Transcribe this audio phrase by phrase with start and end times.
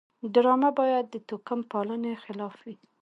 [0.33, 2.75] ډرامه باید د توکم پالنې خلاف وي